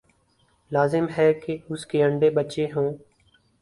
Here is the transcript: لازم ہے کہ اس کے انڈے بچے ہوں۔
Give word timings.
لازم 0.71 1.05
ہے 1.17 1.31
کہ 1.33 1.57
اس 1.69 1.85
کے 1.85 2.03
انڈے 2.03 2.29
بچے 2.29 2.65
ہوں۔ 2.75 2.93